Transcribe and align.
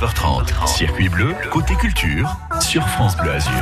9h30. 0.00 0.66
Circuit 0.66 1.10
bleu, 1.10 1.34
côté 1.50 1.74
culture, 1.74 2.34
sur 2.58 2.88
France 2.88 3.18
Bleu 3.18 3.32
Azur. 3.32 3.52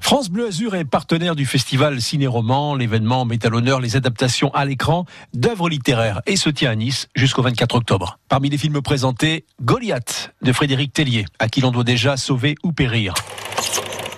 France 0.00 0.30
Bleu 0.30 0.46
Azur 0.46 0.74
est 0.76 0.86
partenaire 0.86 1.36
du 1.36 1.44
festival 1.44 2.00
Ciné-Roman. 2.00 2.74
L'événement 2.74 3.26
met 3.26 3.44
à 3.44 3.50
l'honneur 3.50 3.80
les 3.80 3.96
adaptations 3.96 4.50
à 4.54 4.64
l'écran 4.64 5.04
d'œuvres 5.34 5.68
littéraires 5.68 6.22
et 6.26 6.36
se 6.36 6.48
tient 6.48 6.70
à 6.70 6.74
Nice 6.74 7.08
jusqu'au 7.14 7.42
24 7.42 7.74
octobre. 7.74 8.18
Parmi 8.30 8.48
les 8.48 8.56
films 8.56 8.80
présentés, 8.80 9.44
Goliath 9.60 10.32
de 10.40 10.52
Frédéric 10.54 10.94
Tellier, 10.94 11.26
à 11.38 11.48
qui 11.48 11.60
l'on 11.60 11.70
doit 11.70 11.84
déjà 11.84 12.16
sauver 12.16 12.54
ou 12.62 12.72
périr. 12.72 13.12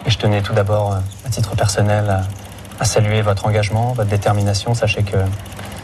Et 0.06 0.10
je 0.10 0.18
tenais 0.18 0.42
tout 0.42 0.52
d'abord, 0.52 0.98
à 1.26 1.30
titre 1.30 1.56
personnel, 1.56 2.08
à, 2.08 2.22
à 2.78 2.84
saluer 2.84 3.22
votre 3.22 3.44
engagement, 3.46 3.92
votre 3.92 4.10
détermination. 4.10 4.72
Sachez 4.74 5.02
que 5.02 5.16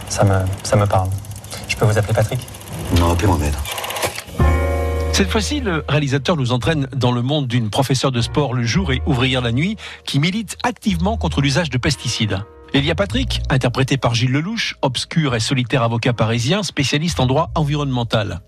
ça 0.09 0.23
me, 0.23 0.39
ça 0.63 0.77
me 0.77 0.87
parle. 0.87 1.09
Je 1.67 1.75
peux 1.75 1.87
vous 1.87 1.99
appeler 1.99 2.15
Patrick? 2.15 2.47
Non, 3.01 3.11
appelez-moi 3.11 3.39
maître. 3.39 3.59
Cette 5.19 5.31
fois-ci, 5.31 5.59
le 5.59 5.85
réalisateur 5.89 6.37
nous 6.37 6.53
entraîne 6.53 6.87
dans 6.95 7.11
le 7.11 7.23
monde 7.23 7.49
d'une 7.49 7.71
professeure 7.71 8.13
de 8.13 8.21
sport 8.21 8.55
le 8.55 8.63
jour 8.63 8.93
et 8.93 9.03
ouvrière 9.05 9.41
la 9.41 9.51
nuit 9.51 9.77
qui 10.05 10.21
milite 10.21 10.57
activement 10.63 11.17
contre 11.17 11.41
l'usage 11.41 11.71
de 11.71 11.77
pesticides. 11.77 12.45
Il 12.73 12.85
y 12.85 12.91
a 12.93 12.95
Patrick, 12.95 13.41
interprété 13.51 13.97
par 13.97 14.15
Gilles 14.15 14.31
Lelouch, 14.31 14.77
obscur 14.81 15.35
et 15.35 15.41
solitaire 15.41 15.83
avocat 15.83 16.13
parisien, 16.13 16.63
spécialiste 16.63 17.19
en 17.19 17.27
droit 17.27 17.51
environnemental. 17.57 18.43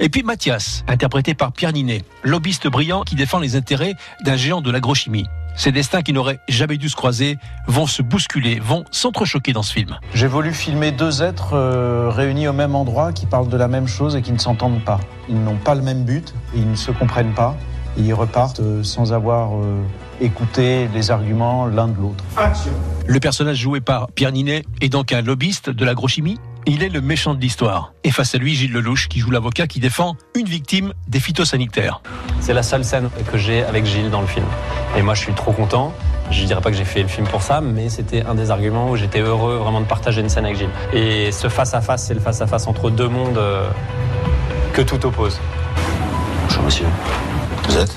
Et 0.00 0.08
puis 0.08 0.24
Mathias, 0.24 0.82
interprété 0.88 1.34
par 1.34 1.52
Pierre 1.52 1.72
Ninet, 1.72 2.02
lobbyiste 2.24 2.66
brillant 2.66 3.04
qui 3.04 3.14
défend 3.14 3.38
les 3.38 3.54
intérêts 3.54 3.94
d'un 4.24 4.36
géant 4.36 4.62
de 4.62 4.72
l'agrochimie. 4.72 5.26
Ces 5.56 5.72
destins 5.72 6.02
qui 6.02 6.12
n'auraient 6.12 6.40
jamais 6.48 6.76
dû 6.76 6.90
se 6.90 6.96
croiser 6.96 7.38
vont 7.66 7.86
se 7.86 8.02
bousculer, 8.02 8.60
vont 8.60 8.84
s'entrechoquer 8.90 9.54
dans 9.54 9.62
ce 9.62 9.72
film. 9.72 9.98
J'ai 10.12 10.26
voulu 10.26 10.52
filmer 10.52 10.92
deux 10.92 11.22
êtres 11.22 11.54
euh, 11.54 12.10
réunis 12.10 12.46
au 12.46 12.52
même 12.52 12.74
endroit 12.74 13.12
qui 13.12 13.24
parlent 13.24 13.48
de 13.48 13.56
la 13.56 13.66
même 13.66 13.88
chose 13.88 14.16
et 14.16 14.22
qui 14.22 14.32
ne 14.32 14.38
s'entendent 14.38 14.84
pas. 14.84 15.00
Ils 15.30 15.42
n'ont 15.42 15.56
pas 15.56 15.74
le 15.74 15.80
même 15.80 16.04
but, 16.04 16.34
ils 16.54 16.70
ne 16.70 16.76
se 16.76 16.90
comprennent 16.90 17.32
pas, 17.32 17.56
et 17.98 18.02
ils 18.02 18.12
repartent 18.12 18.60
euh, 18.60 18.82
sans 18.82 19.14
avoir 19.14 19.56
euh, 19.56 19.80
écouté 20.20 20.88
les 20.92 21.10
arguments 21.10 21.66
l'un 21.66 21.88
de 21.88 21.98
l'autre. 21.98 22.22
Le 23.06 23.18
personnage 23.18 23.56
joué 23.56 23.80
par 23.80 24.08
Pierre 24.08 24.32
Ninet 24.32 24.62
est 24.82 24.90
donc 24.90 25.12
un 25.12 25.22
lobbyiste 25.22 25.70
de 25.70 25.84
l'agrochimie 25.86 26.38
il 26.66 26.82
est 26.82 26.88
le 26.88 27.00
méchant 27.00 27.34
de 27.34 27.40
l'histoire. 27.40 27.92
Et 28.02 28.10
face 28.10 28.34
à 28.34 28.38
lui, 28.38 28.54
Gilles 28.54 28.72
Lelouch, 28.72 29.08
qui 29.08 29.20
joue 29.20 29.30
l'avocat 29.30 29.66
qui 29.66 29.78
défend 29.78 30.16
une 30.34 30.46
victime 30.46 30.92
des 31.06 31.20
phytosanitaires. 31.20 32.02
C'est 32.40 32.52
la 32.52 32.64
seule 32.64 32.84
scène 32.84 33.08
que 33.30 33.38
j'ai 33.38 33.62
avec 33.62 33.86
Gilles 33.86 34.10
dans 34.10 34.20
le 34.20 34.26
film. 34.26 34.44
Et 34.96 35.02
moi, 35.02 35.14
je 35.14 35.20
suis 35.20 35.32
trop 35.32 35.52
content. 35.52 35.94
Je 36.30 36.42
ne 36.42 36.46
dirais 36.46 36.60
pas 36.60 36.70
que 36.72 36.76
j'ai 36.76 36.84
fait 36.84 37.02
le 37.02 37.08
film 37.08 37.26
pour 37.28 37.42
ça, 37.42 37.60
mais 37.60 37.88
c'était 37.88 38.24
un 38.24 38.34
des 38.34 38.50
arguments 38.50 38.90
où 38.90 38.96
j'étais 38.96 39.20
heureux 39.20 39.56
vraiment 39.56 39.80
de 39.80 39.86
partager 39.86 40.20
une 40.20 40.28
scène 40.28 40.44
avec 40.44 40.58
Gilles. 40.58 40.70
Et 40.92 41.30
ce 41.30 41.48
face-à-face, 41.48 42.06
c'est 42.06 42.14
le 42.14 42.20
face-à-face 42.20 42.66
entre 42.66 42.90
deux 42.90 43.08
mondes 43.08 43.38
euh, 43.38 43.68
que 44.72 44.82
tout 44.82 45.06
oppose. 45.06 45.40
Bonjour 46.42 46.64
monsieur. 46.64 46.86
Vous 47.68 47.76
êtes? 47.76 47.96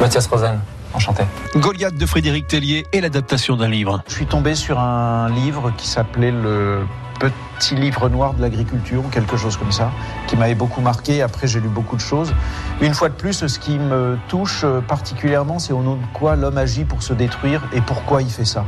Mathias 0.00 0.26
Rosen, 0.28 0.60
enchanté. 0.94 1.24
Goliath 1.56 1.94
de 1.94 2.06
Frédéric 2.06 2.46
Tellier 2.46 2.86
est 2.92 3.02
l'adaptation 3.02 3.56
d'un 3.56 3.68
livre. 3.68 4.02
Je 4.08 4.14
suis 4.14 4.26
tombé 4.26 4.54
sur 4.54 4.78
un 4.78 5.28
livre 5.28 5.72
qui 5.76 5.86
s'appelait 5.86 6.30
Le 6.30 6.86
petit 7.20 7.76
livre 7.76 8.08
noir 8.08 8.34
de 8.34 8.40
l'agriculture 8.40 9.04
ou 9.04 9.08
quelque 9.08 9.36
chose 9.36 9.56
comme 9.56 9.70
ça, 9.70 9.92
qui 10.26 10.36
m'avait 10.36 10.54
beaucoup 10.54 10.80
marqué. 10.80 11.22
Après, 11.22 11.46
j'ai 11.46 11.60
lu 11.60 11.68
beaucoup 11.68 11.96
de 11.96 12.00
choses. 12.00 12.34
Une 12.80 12.94
fois 12.94 13.08
de 13.10 13.14
plus, 13.14 13.46
ce 13.46 13.58
qui 13.58 13.78
me 13.78 14.18
touche 14.28 14.64
particulièrement, 14.88 15.58
c'est 15.58 15.72
au 15.72 15.82
nom 15.82 15.94
de 15.94 16.06
quoi 16.14 16.34
l'homme 16.34 16.58
agit 16.58 16.84
pour 16.84 17.02
se 17.02 17.12
détruire 17.12 17.62
et 17.72 17.80
pourquoi 17.80 18.22
il 18.22 18.30
fait 18.30 18.44
ça. 18.44 18.64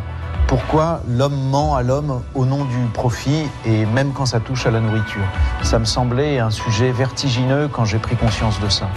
Pourquoi 0.47 1.01
l'homme 1.09 1.49
ment 1.51 1.75
à 1.75 1.83
l'homme 1.83 2.23
au 2.35 2.45
nom 2.45 2.65
du 2.65 2.77
profit 2.93 3.47
et 3.65 3.87
même 3.87 4.13
quand 4.13 4.27
ça 4.27 4.39
touche 4.39 4.67
à 4.67 4.71
la 4.71 4.81
nourriture. 4.81 5.25
Ça 5.63 5.79
me 5.79 5.87
semblait 5.87 6.39
un 6.39 6.51
sujet 6.51 6.93
vertigineux 6.93 7.69
quand 7.73 7.87
j'ai 7.87 7.99
pris 7.99 8.17
conscience 8.17 8.61
de 8.61 8.69
ça. 8.69 8.91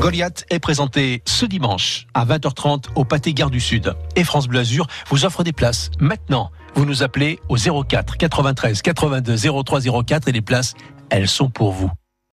Goliath 0.00 0.46
est 0.48 0.58
présenté 0.58 1.22
ce 1.26 1.44
dimanche 1.44 2.06
à 2.14 2.24
20h30 2.24 2.86
au 2.94 3.04
Pâté 3.04 3.34
Gare 3.34 3.50
du 3.50 3.60
Sud. 3.60 3.94
Et 4.16 4.24
France 4.24 4.48
Bleu 4.48 4.60
Azur 4.60 4.86
vous 5.10 5.26
offre 5.26 5.44
des 5.44 5.52
places 5.52 5.90
maintenant. 6.00 6.50
Vous 6.74 6.84
nous 6.84 7.02
appelez 7.02 7.38
au 7.48 7.56
04 7.56 8.16
93 8.16 8.82
82 8.82 9.36
03 9.64 9.80
04 10.04 10.28
et 10.28 10.32
les 10.32 10.40
places, 10.40 10.74
elles 11.10 11.28
sont 11.28 11.50
pour 11.50 11.72
vous. 11.72 11.90